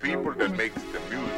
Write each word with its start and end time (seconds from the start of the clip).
people 0.00 0.32
that 0.32 0.56
makes 0.56 0.82
the 0.82 1.00
music, 1.10 1.29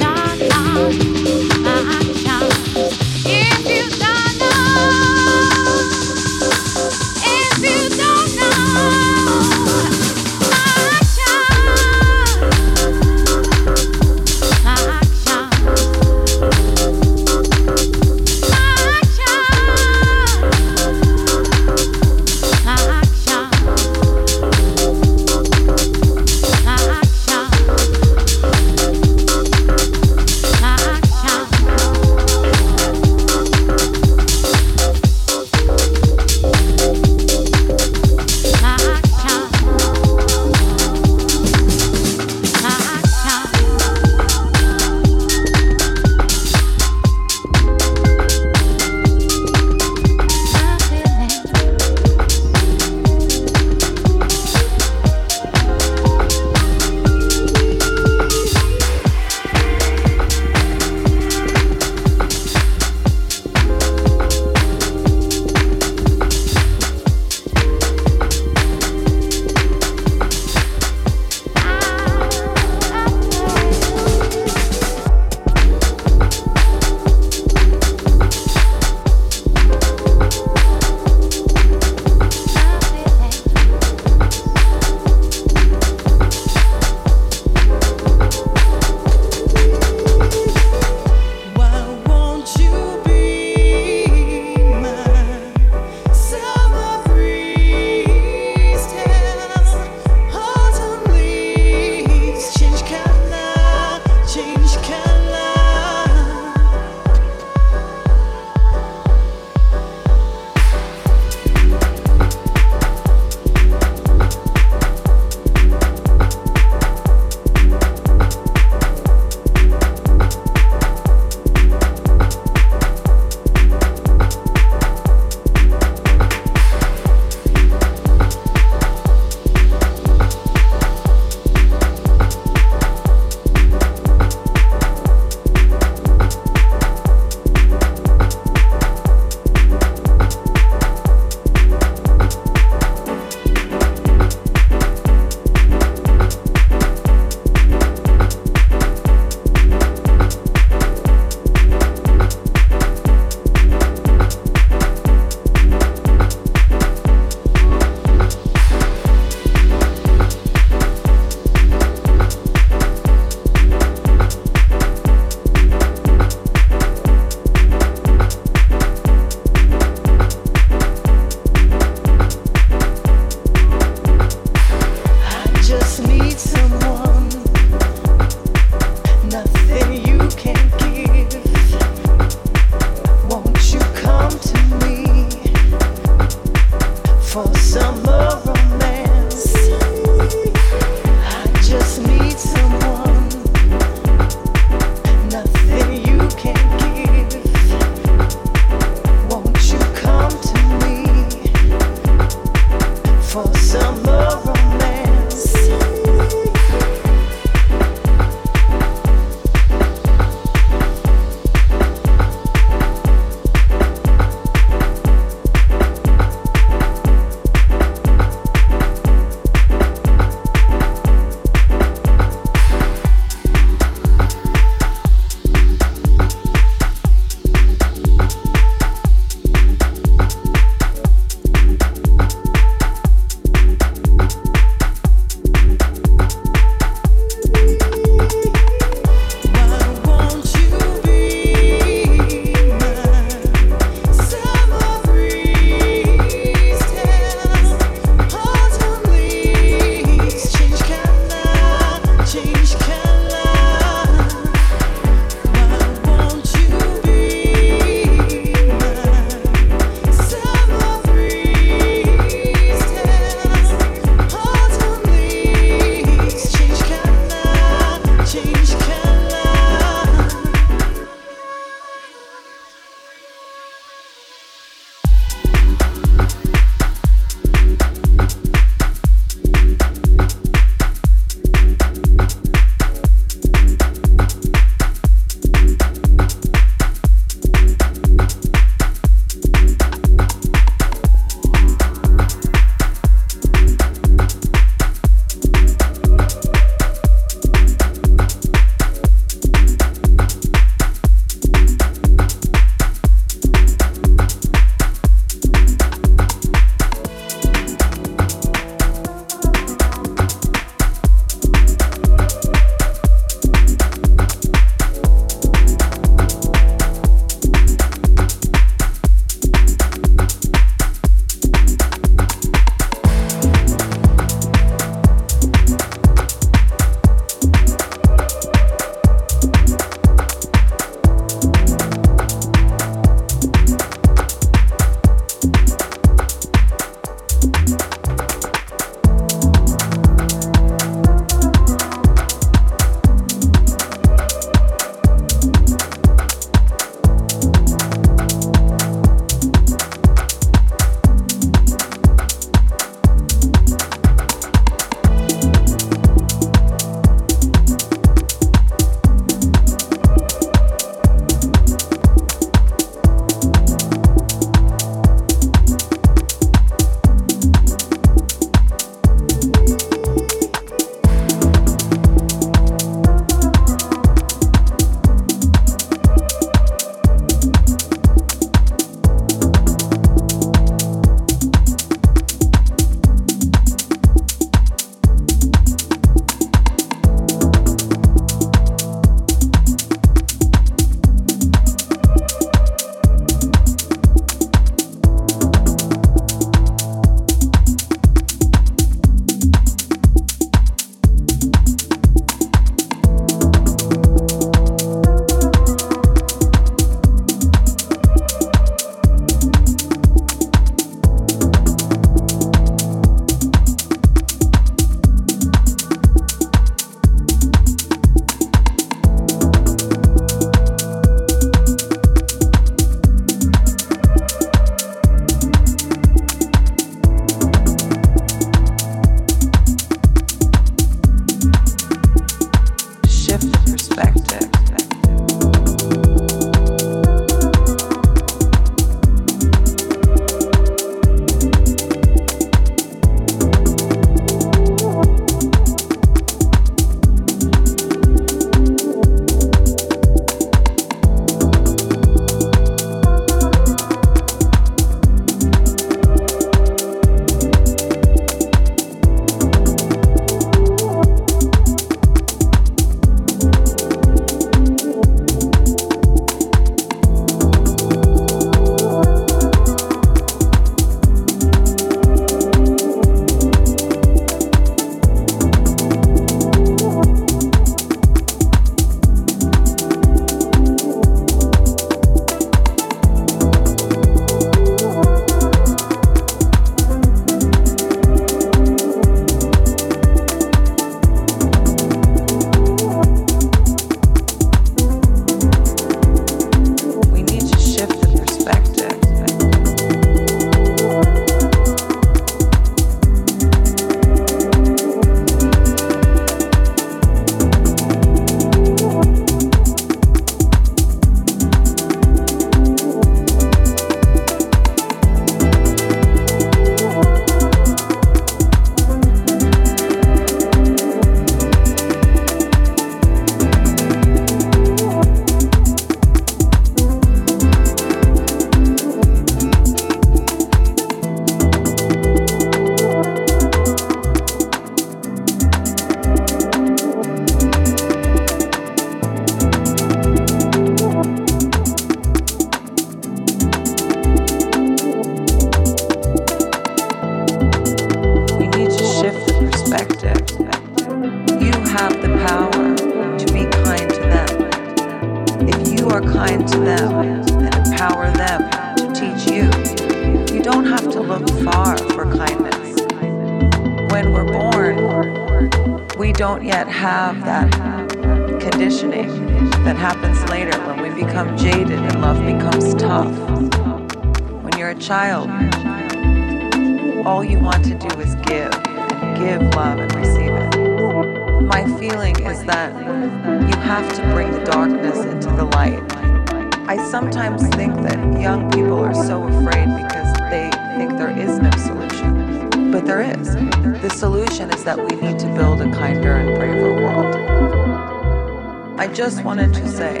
just 599.06 599.22
wanted 599.22 599.54
to 599.54 599.68
say 599.68 600.00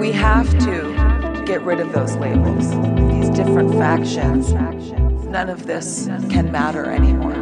we 0.00 0.10
have 0.10 0.48
to 0.58 1.44
get 1.44 1.60
rid 1.60 1.80
of 1.80 1.92
those 1.92 2.16
labels, 2.16 2.70
these 3.12 3.28
different 3.28 3.70
factions 3.74 4.54
none 5.28 5.50
of 5.50 5.66
this 5.66 6.06
can 6.30 6.50
matter 6.50 6.86
anymore. 6.86 7.34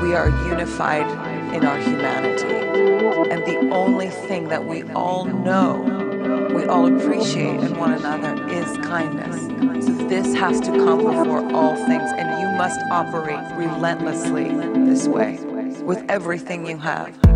We 0.00 0.14
are 0.14 0.30
unified 0.48 1.06
in 1.54 1.66
our 1.66 1.76
humanity. 1.76 2.54
And 3.30 3.44
the 3.44 3.70
only 3.70 4.08
thing 4.08 4.48
that 4.48 4.64
we 4.64 4.82
all 4.94 5.26
know, 5.26 5.74
we 6.54 6.64
all 6.64 6.86
appreciate 6.86 7.60
in 7.60 7.76
one 7.76 7.92
another 7.92 8.48
is 8.48 8.78
kindness. 8.78 9.42
So 9.84 9.92
this 10.08 10.34
has 10.36 10.58
to 10.60 10.70
come 10.70 11.00
before 11.00 11.52
all 11.52 11.76
things, 11.76 12.10
and 12.16 12.40
you 12.40 12.48
must 12.56 12.80
operate 12.90 13.44
relentlessly 13.58 14.48
this 14.86 15.06
way 15.06 15.38
with 15.82 16.02
everything 16.08 16.64
you 16.64 16.78
have. 16.78 17.27